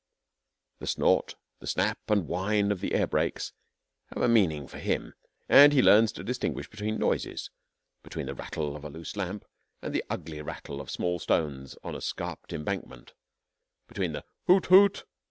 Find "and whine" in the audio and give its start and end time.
2.07-2.71